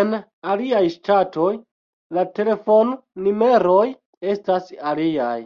En 0.00 0.10
aliaj 0.54 0.80
ŝtatoj 0.96 1.52
la 2.20 2.28
telefonnumeroj 2.42 3.90
estas 4.38 4.78
aliaj. 4.94 5.36